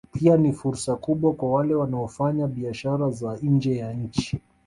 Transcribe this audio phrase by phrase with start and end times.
[0.13, 4.41] Pia ni fursa kubwa kwa wale wanaofanya biashara za nje ya nchi